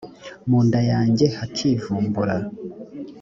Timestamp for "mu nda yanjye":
0.49-1.25